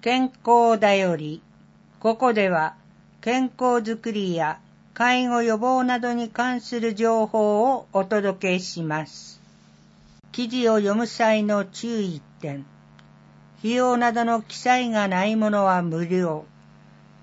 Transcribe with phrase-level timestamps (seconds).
[0.00, 1.42] 健康だより。
[1.98, 2.76] ここでは
[3.20, 4.60] 健康づくりや
[4.94, 9.40] 介護予防などに関する情報をお届けします。
[10.30, 12.64] 記事を読む際の注意点。
[13.58, 16.44] 費用などの記載がないものは無料。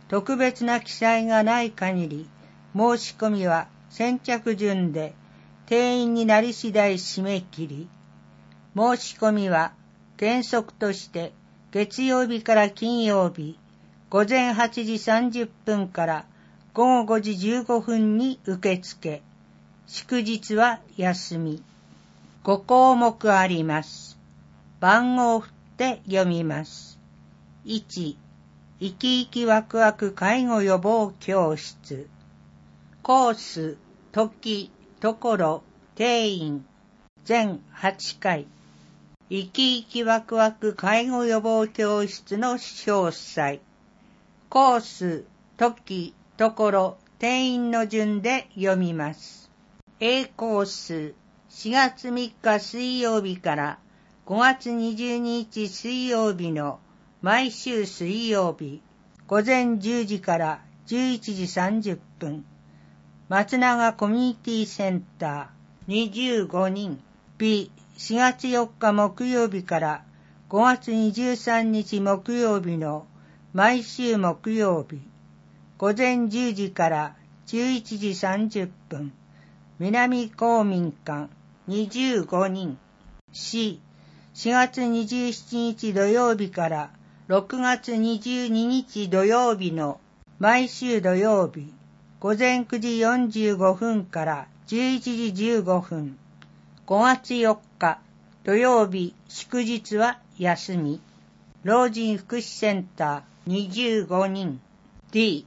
[0.10, 2.30] 特別な記載がない限り、
[2.76, 5.14] 申し込みは先着順で
[5.68, 7.88] 定員になり次第締め切り。
[8.76, 9.72] 申し込みは
[10.20, 11.32] 原則として
[11.76, 13.60] 月曜日から金曜日
[14.10, 16.26] 午前8時30分から
[16.74, 19.22] 午後5時15分に受付。
[19.86, 21.62] 祝日は休み。
[22.46, 24.18] 5項目あります。
[24.80, 26.98] 番号を振って読みます。
[27.66, 28.16] 1、
[28.80, 32.08] 生き生きワクワク介護予防教室。
[33.04, 33.78] コース、
[34.14, 34.72] 時、
[35.02, 35.64] ところ、
[35.96, 36.66] 定員、
[37.26, 38.48] 全8回。
[39.28, 43.60] 生き生きワクワク介護予防教室の詳細。
[44.50, 45.26] コース、
[45.58, 49.50] 時、ところ、定員の順で読みます。
[50.00, 51.16] A コース、
[51.50, 53.80] 4月3日水曜日から
[54.28, 56.80] 5月22日水曜日の
[57.24, 58.84] 毎週水曜日、
[59.26, 61.44] 午前10時から11時
[61.92, 62.46] 30分、
[63.28, 67.02] 松永コミュニティセンター25人
[67.40, 70.04] B 4月4日木曜日から
[70.50, 73.08] 5月23日木曜日の
[73.54, 75.00] 毎週木曜日
[75.78, 77.16] 午前10時から
[77.48, 79.14] 11時30分
[79.80, 81.30] 南公民館
[81.70, 82.78] 25人
[83.32, 83.80] C4
[84.34, 86.90] 月27日土曜日から
[87.30, 90.02] 6月22日土曜日の
[90.38, 91.74] 毎週土曜日
[92.20, 96.18] 午前9時45分から11時15分
[96.88, 97.65] 5月4日
[98.46, 101.02] 土曜日祝日は休み。
[101.64, 104.62] 老人福祉センター25人。
[105.12, 105.46] D4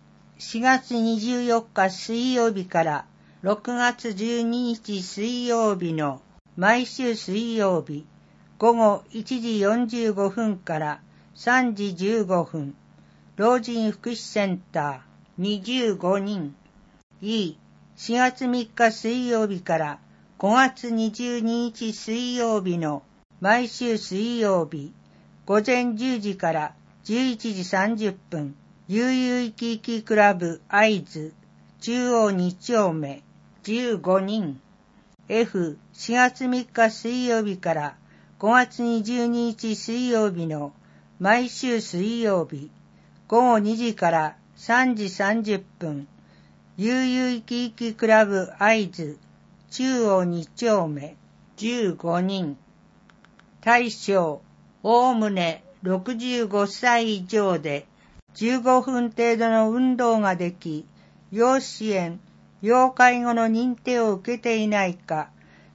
[0.61, 3.05] 月24日水曜日から
[3.45, 6.21] 6月12日水曜日の
[6.57, 8.05] 毎週水曜日。
[8.59, 11.01] 午後1時45分から
[11.37, 11.95] 3時
[12.25, 12.75] 15分、
[13.37, 16.57] 老人福祉センター25人、
[17.23, 17.57] E、
[17.97, 19.99] 4月3日水曜日から
[20.39, 23.03] 5月22日水曜日の
[23.41, 24.93] 毎週水曜日、
[25.47, 26.75] 午前10時から
[27.07, 27.37] 11
[27.97, 28.55] 時30分、
[28.87, 31.33] 悠々生き生きクラブ会津
[31.81, 33.25] 中央2丁目
[33.65, 34.61] 15人。
[35.29, 35.77] F4
[36.15, 37.97] 月3日水曜日から
[38.39, 40.73] 5月22日水曜日の
[41.19, 42.71] 毎週水曜日
[43.27, 46.07] 午後2時から3時30分、
[46.77, 49.19] 悠々生き生きクラブ会津
[49.71, 51.15] 中央2丁目
[51.59, 52.57] 15人、
[53.61, 54.41] 対象、
[54.83, 57.87] おおむね65歳以上で
[58.35, 60.87] 15分程度の運動ができ、
[61.31, 62.19] 要支援、
[62.63, 65.29] 要介護の認定を受けていないか、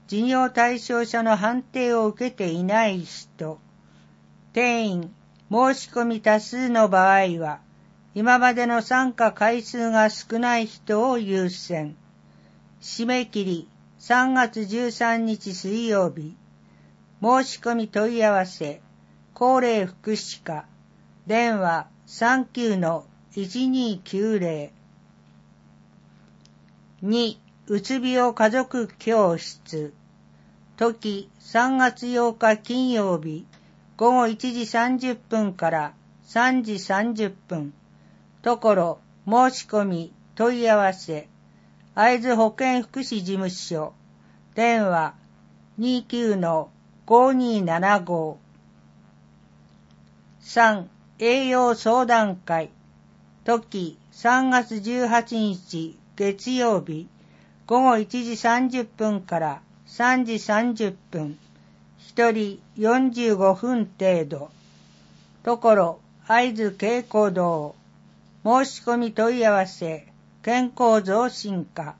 [0.08, 3.60] 事業対象者の判定を受けていない人、
[4.52, 5.14] 定員、
[5.52, 7.60] 申し込み多数の場合は、
[8.12, 11.94] 今までの参加回数が少ない人を優先。
[12.80, 13.68] 締め切り
[14.06, 16.36] 3月13日水曜日。
[17.22, 18.82] 申し込み問い合わせ、
[19.32, 20.66] 高齢福祉課、
[21.26, 24.68] 電話39-1290。
[27.02, 27.36] 2、
[27.68, 29.94] うつ病家族教室。
[30.76, 33.46] 時3月8日金曜日。
[33.96, 34.60] 午後1時
[35.14, 35.94] 30分から
[36.26, 37.72] 3時30分。
[38.42, 41.26] ところ、申し込み、問い合わせ。
[41.94, 43.94] 会津保健福祉事務所。
[44.56, 45.14] 電話
[45.78, 48.36] 29-5275。
[50.42, 50.86] 3.
[51.20, 52.72] 栄養相談会。
[53.44, 57.06] 時3月18日月曜日
[57.66, 61.38] 午後1時30分から3時30分。
[61.98, 64.50] 一人45分程度。
[65.44, 67.76] ところ、会津稽古堂。
[68.42, 70.08] 申し込み問い合わせ、
[70.44, 71.96] 健康増進課。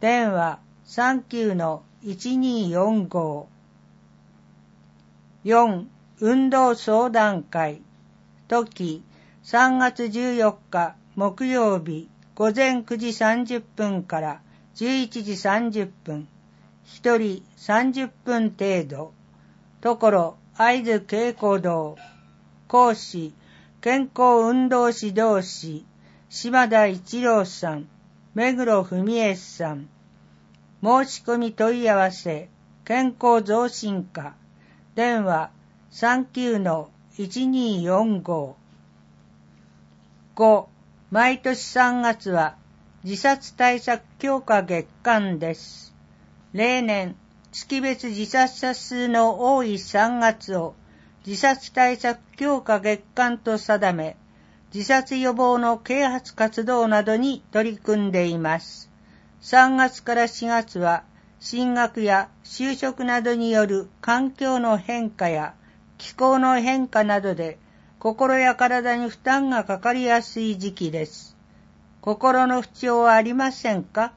[0.00, 3.46] 電話39-1245。
[5.44, 5.86] 4.
[6.18, 7.82] 運動相談会。
[8.48, 9.02] 時、
[9.42, 14.40] 3月14日木曜日午前9時30分から
[14.76, 16.26] 11時30分。
[16.84, 19.12] 一人30分程度。
[19.82, 21.98] ところ、会津稽古堂、
[22.66, 23.34] 講師、
[23.82, 25.84] 健康運動指導士、
[26.36, 27.86] 島田一郎さん、
[28.34, 29.88] 目黒文江さん、
[30.82, 32.48] 申し込み問い合わせ、
[32.84, 34.34] 健康増進課、
[34.96, 35.52] 電話
[35.92, 38.54] 39-1245、
[40.34, 40.66] 5、
[41.12, 42.56] 毎年3月は
[43.04, 45.94] 自殺対策強化月間です。
[46.52, 47.14] 例年、
[47.52, 50.74] 月別自殺者数の多い3月を
[51.24, 54.16] 自殺対策強化月間と定め、
[54.74, 58.90] 自殺予防の啓発活動などに取り組んでいます。
[59.40, 61.04] 3月から4月は、
[61.38, 65.54] 進学や就職などによる環境の変化や
[65.96, 67.58] 気候の変化などで
[68.00, 71.36] 心や体に負担がかかりやすい時期です。
[72.00, 74.12] 心の不調はありませんか？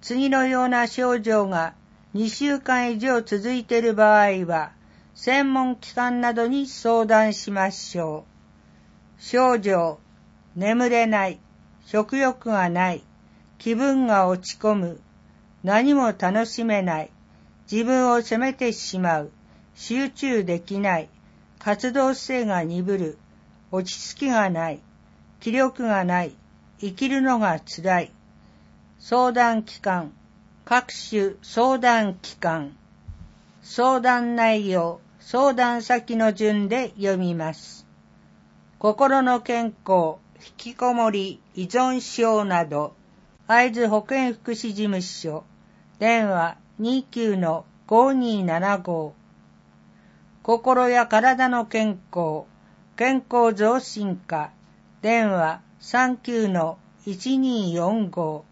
[0.00, 1.74] 次のような症状が
[2.16, 4.72] 2週間以上続いている場合は、
[5.14, 8.33] 専門機関などに相談しましょう。
[9.26, 9.98] 症状、
[10.54, 11.40] 眠れない、
[11.86, 13.02] 食欲がない、
[13.56, 15.00] 気分が落ち込む、
[15.62, 17.10] 何も楽しめない、
[17.72, 19.30] 自分を責めてしまう、
[19.74, 21.08] 集中できない、
[21.58, 23.18] 活動性が鈍る、
[23.72, 24.80] 落ち着きがない、
[25.40, 26.36] 気力がない、
[26.80, 28.12] 生きるのがつらい。
[28.98, 30.12] 相談機関、
[30.66, 32.76] 各種相談機関、
[33.62, 37.83] 相談内容、相談先の順で読みます。
[38.84, 42.94] 心の健康、引きこもり、依存症など、
[43.46, 45.44] 会津保健福祉事務所、
[45.98, 49.12] 電話29-5275
[50.42, 52.42] 心や体の健康、
[52.94, 54.50] 健康増進化、
[55.00, 58.42] 電話39-1245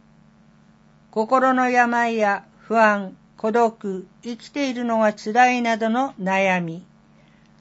[1.10, 6.86] 心の病や不安、孤独、生きているのが辛いなどの悩み、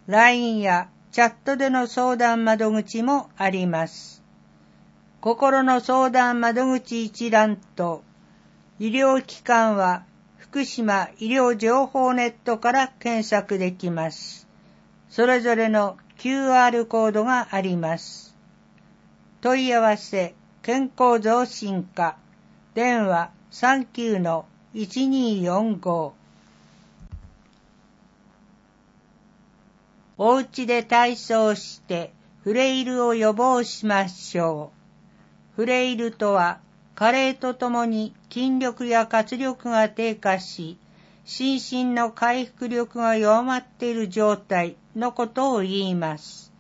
[0.07, 4.18] LINE やチャットでの相談窓口もあります。
[5.21, 8.05] 心の相談窓口一覧と、
[8.79, 10.05] 医療機関は
[10.37, 14.47] 福島医療情報ネットから検索できます。
[15.11, 18.33] それぞれの QR コードがあります。
[19.41, 22.17] 問い合わせ、健康増進課、
[22.75, 26.13] 電話39-1245
[30.21, 32.13] おうちで体操して
[32.43, 34.78] フレイルを予防しましょう。
[35.59, 36.61] フレイルとは
[36.95, 40.79] 加齢とともに筋力や活力が低下し、
[41.25, 46.53] 心身の回復力が弱まっている状態のことを言います。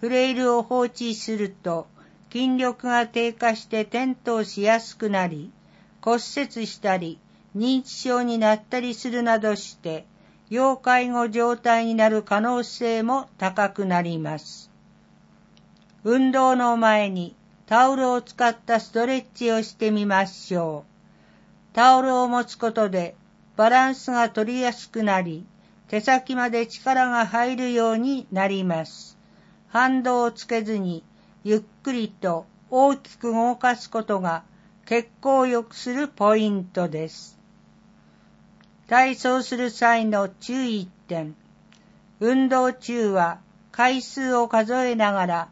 [0.00, 1.88] フレイルを放置すると
[2.32, 5.52] 筋力が低下して転倒しやすくなり、
[6.00, 7.18] 骨折したり
[7.54, 10.06] 認知症になったりするなどして、
[10.48, 14.70] 要介護状態になる可能性も高くなります。
[16.02, 17.36] 運動の前に
[17.68, 21.74] タオルを使ったストレッチをしてみましょう。
[21.74, 23.14] タオルを持つことで
[23.56, 25.44] バランスが取りやすくなり、
[25.88, 29.18] 手先まで力が入るようになります。
[29.68, 31.04] 反動をつけずに
[31.44, 34.44] ゆっくりと大きく動かすことが
[34.86, 37.38] 血行を良くするポイントです。
[38.86, 41.36] 体操する際の注意点。
[42.20, 43.40] 運動中は
[43.72, 45.48] 回数を数えながら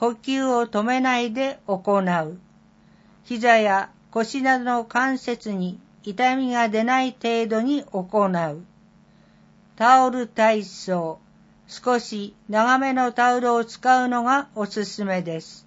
[0.00, 2.38] 呼吸を止めないで行う。
[3.22, 8.64] 膝や腰などの関節に痛みが出ない程度に行う。
[9.76, 11.18] タオル体操。
[11.66, 15.66] 少し長めのタオルを使うのがおすすめです。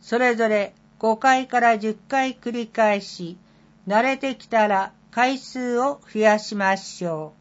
[0.00, 3.38] それぞれ5回から10回繰り返し、
[3.86, 7.32] 慣れてきたら回数を増やしましょ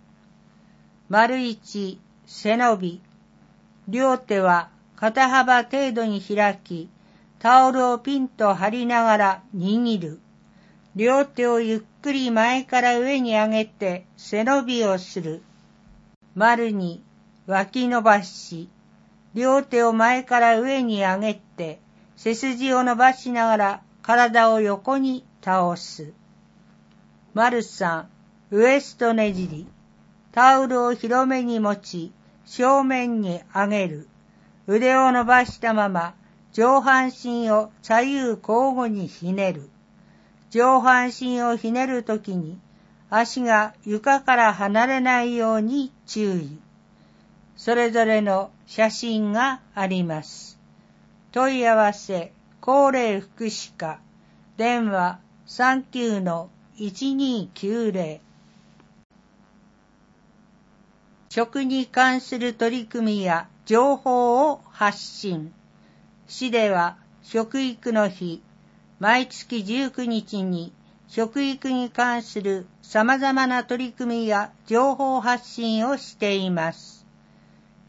[1.10, 1.12] う。
[1.12, 3.02] 丸一、背伸び。
[3.88, 6.90] 両手は肩幅程度に開き、
[7.38, 10.20] タオルをピンと張りながら握る。
[10.96, 15.44] 両手をゆっくり前から上に上げて背伸びをする。
[16.34, 17.04] 丸に
[17.46, 18.70] 脇伸ばし、
[19.36, 21.80] 両手を前から上に上げて
[22.16, 26.12] 背筋を伸ばしながら体を横に倒す。
[27.36, 28.10] 丸三、
[28.50, 29.68] ウエストねじり。
[30.32, 32.12] タオルを広めに持ち、
[32.46, 34.08] 正面に上げる。
[34.68, 36.14] 腕を伸ばしたまま
[36.52, 38.38] 上半身を左右交
[38.76, 39.70] 互にひねる。
[40.50, 42.60] 上半身をひねるときに
[43.10, 46.60] 足が床から離れないように注意。
[47.56, 50.60] それぞれの写真があります。
[51.32, 54.02] 問い合わせ、高齢福祉課、
[54.58, 58.20] 電話39-1290
[61.38, 65.54] 食に関する取り組みや情報を発信。
[66.28, 68.42] 市では食育の日、
[69.00, 70.74] 毎月19日に
[71.08, 77.06] 食育に関する様々な取り組みや情報発信をしています。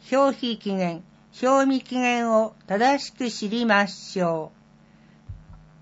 [0.02, 1.02] 消費期限、
[1.32, 4.52] 賞味期限を正しく知りましょ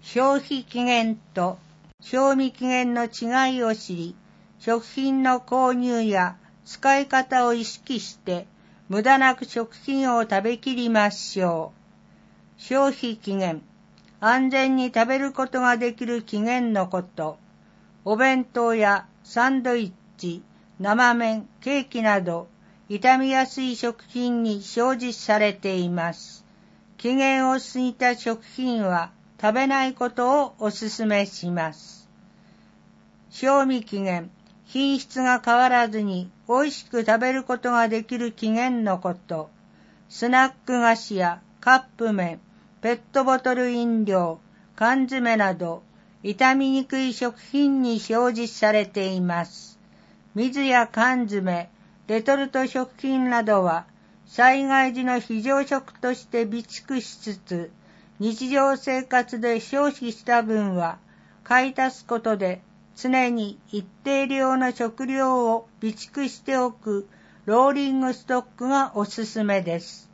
[0.03, 0.07] う。
[0.07, 1.59] 消費期限と
[2.01, 4.15] 賞味期限の違いを知り、
[4.61, 8.47] 食品の購入や使い方を意識して
[8.89, 11.73] 無駄なく食品を食べきりましょ
[12.59, 12.61] う。
[12.61, 13.63] 消費期限、
[14.21, 17.39] 安全に食べることができる期限のこと。
[18.05, 20.43] お弁当やサンドイッチ、
[20.81, 22.49] 生麺、ケーキなど、
[22.89, 26.45] 傷みやすい食品に表示されています。
[26.99, 32.09] 期限を過ぎた食品は食べないことをお勧めします。
[33.31, 34.31] 賞味期限、
[34.65, 39.51] 品質が変わらずに美味しく食べることができる期限のこと、
[40.09, 42.39] スナック菓子やカップ麺、
[42.81, 44.39] ペットボトル飲料、
[44.77, 45.83] 缶詰など、
[46.23, 49.81] 傷みにくい食品に表示されています。
[50.37, 51.69] 水や缶詰、
[52.07, 53.87] レトルト食品などは、
[54.27, 57.71] 災害時の非常食として備蓄しつつ、
[58.21, 60.99] 日常生活で消費した分は、
[61.43, 62.61] 買い足すことで
[62.97, 67.07] 常に一定量の食料を備蓄しておく
[67.45, 70.11] ローリングストックがおすすめです。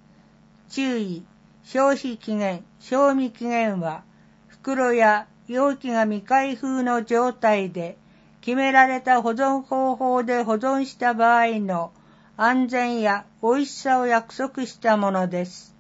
[0.69, 1.25] 注意、
[1.63, 4.03] 消費期限、賞味期限は
[4.49, 7.97] 袋や容器が未開封の状態で
[8.41, 11.93] 決められた保存方法で保存した場合の
[12.37, 15.77] 安全や美味しさを約束したものです。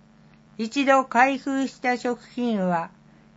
[0.56, 2.90] 一度開封した食品は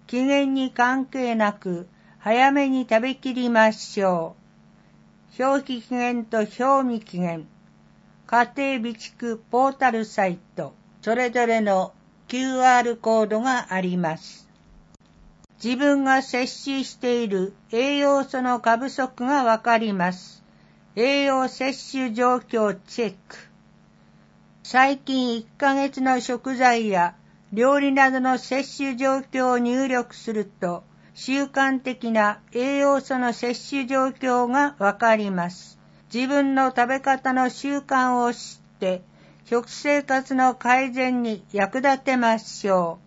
[0.06, 1.88] 期限に関係なく
[2.26, 4.36] 早めに食べきりましょ
[5.32, 5.36] う。
[5.38, 7.46] 消費期限と賞味期限、
[8.26, 11.94] 家庭備蓄ポータルサイト、それぞれの
[12.28, 14.50] QR コードがあります。
[15.64, 20.44] 自分が摂取している栄養素の過不足がわかります。
[20.96, 23.38] 栄養摂取状況チェック。
[24.64, 27.14] 最近1ヶ月の食材や
[27.54, 30.84] 料理などの摂取状況を入力すると、
[31.18, 35.80] 習慣的な栄養素の摂取状況がわかります。
[36.14, 39.02] 自分の食べ方の習慣を知って、
[39.46, 43.06] 食生活の改善に役立てましょう。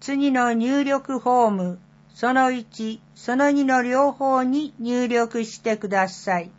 [0.00, 1.78] 次の入力フォーム、
[2.14, 6.50] その1、その2の両方に入力してください。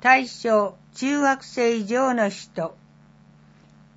[0.00, 2.76] 対象、中学生以上の人。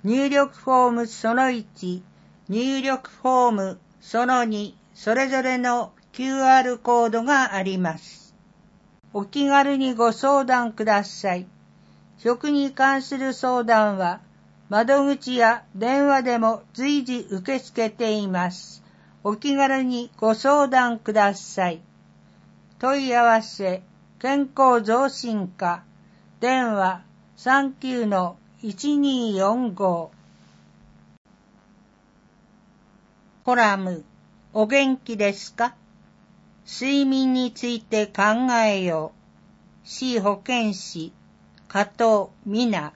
[0.02, 2.02] 入力フォームその1、
[2.48, 8.34] 入力フォームその2、それぞれの QR コードがあります。
[9.12, 11.46] お気軽にご相談ください。
[12.18, 14.18] 食に関する相談は、
[14.68, 18.82] 窓口や電話でも随時受け付けています。
[19.22, 21.80] お気軽にご相談ください。
[22.80, 23.84] 問い合わせ、
[24.18, 25.84] 健康増進課、
[26.40, 27.02] 電話
[27.36, 30.08] 39-1245
[33.44, 34.04] コラム、
[34.52, 35.76] お元気ですか？
[36.70, 38.22] 睡眠について考
[38.62, 39.88] えよう。
[39.88, 41.14] 市保健師、
[41.66, 42.92] 加藤美奈。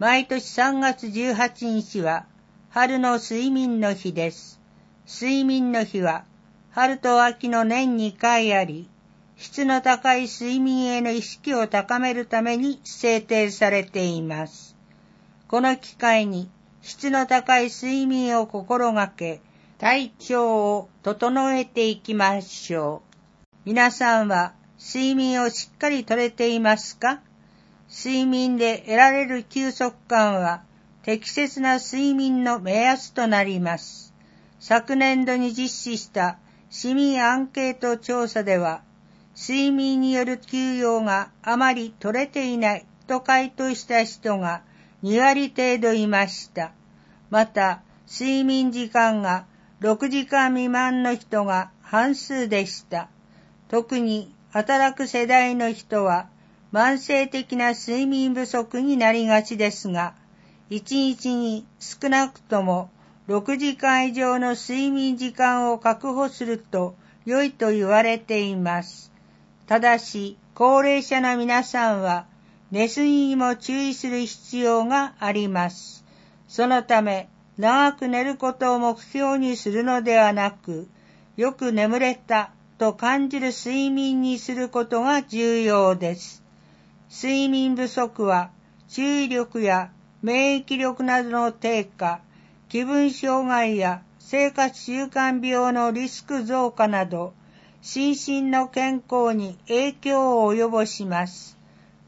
[0.00, 2.26] 毎年3月18日は
[2.70, 4.60] 春の睡眠の日です。
[5.06, 6.24] 睡眠の日は
[6.72, 8.90] 春と秋の年2回あり、
[9.36, 14.74] 質の高い睡眠への意識を高めるために制定されています。
[15.46, 16.50] この機会に
[16.82, 19.40] 質の高い睡眠を心がけ、
[19.78, 23.02] 体調を整えていきましょ
[23.44, 23.56] う。
[23.66, 27.20] 皆さんは睡眠をしっかりとれていますか？
[27.90, 30.62] 睡眠で得られる休息感は
[31.02, 34.14] 適切な睡眠の目安となります。
[34.60, 36.38] 昨年度に実施した
[36.70, 38.80] 市民アンケート調査では、
[39.38, 44.62] 睡眠による休養があまり取れていないと回答した人が
[45.02, 46.72] 2割程度いました。
[47.28, 49.44] また、睡眠時間が
[49.80, 53.08] 6時間未満の人が半数でした。
[53.68, 56.28] 特に働く世代の人は
[56.72, 60.14] 慢性的な睡眠不足になりがちですが、
[60.70, 60.80] 1
[61.14, 62.90] 日に少なくとも
[63.28, 66.94] 6時間以上の睡眠時間を確保すると
[67.26, 69.12] 良いと言われています。
[69.66, 72.24] ただし、高齢者の皆さんは
[72.70, 76.04] 寝すぎにも注意する必要があります。
[76.48, 80.88] そのため、長く寝ることを目標にするのではなく、
[81.36, 86.42] よく眠れたと感じる睡眠にすることが重要です。
[87.10, 88.50] 睡眠不足は
[88.88, 89.90] 注意力や
[90.22, 92.20] 免疫力などの低下、
[92.68, 97.32] 気分障害や生活習慣病のリスク増加など、
[97.80, 101.56] 心身の健康に影響を及ぼします。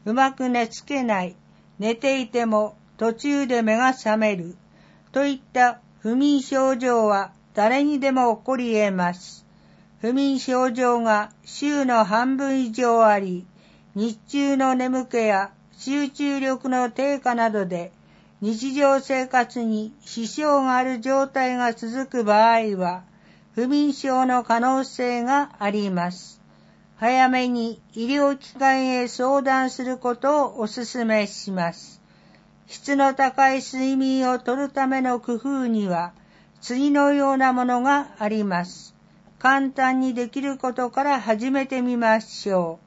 [0.05, 1.35] うまく寝つけない、
[1.79, 4.55] 寝ていても途中で目が覚める、
[5.11, 9.45] といった不眠症状は誰にでも起こり得ます。
[10.01, 13.45] 不眠症状が週の半分以上あり、
[13.95, 17.91] 日中の眠気や集中力の低下などで
[18.41, 23.03] 日常生活に支障がある状態が続く場合は、
[23.53, 26.39] 不眠症の可能性があります。
[26.95, 31.98] 早めに医療機関へ相談することをお勧めします。
[32.69, 36.13] 質の高い睡眠をとるための工夫には、
[36.61, 38.93] 次のようなものがあります。
[39.39, 42.79] 簡単にできることから始めてみましょ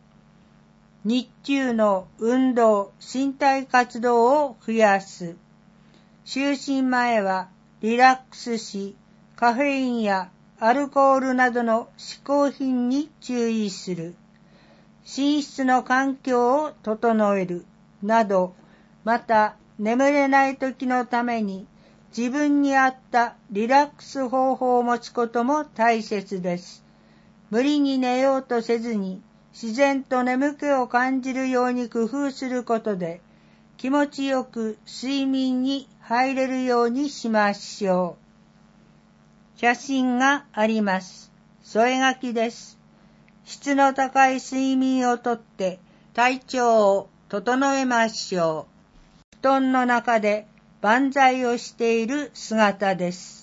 [1.04, 1.08] う。
[1.08, 5.34] 日中の運動、身体活動を増やす。
[6.24, 7.48] 就寝前は
[7.80, 8.94] リラックスし、
[9.34, 14.14] カフェインやアルコールなどの嗜好品に注意する。
[15.04, 17.64] 寝室の環境を整える。
[18.00, 18.54] など、
[19.02, 21.66] また眠れない時のために
[22.16, 26.84] 自分に合ったリラックス方法を持つことも大切です。
[27.50, 29.20] 無理に寝ようとせずに
[29.52, 33.20] 自然と眠気を感じるように工夫することで
[33.76, 38.16] 気持ちよく睡眠に入れるようにしましょ
[39.56, 39.58] う。
[39.58, 41.32] 写真があります。
[41.64, 42.78] 添え書きです。
[43.44, 45.80] 質の高い睡眠をとって
[46.14, 48.71] 体調を整えましょう。
[49.42, 50.46] 布団の中で
[50.82, 53.41] 万歳をしている姿です。